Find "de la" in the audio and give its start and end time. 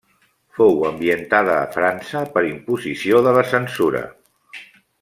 3.29-3.45